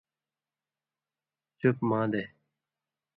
[1.59, 2.23] چُپ مادے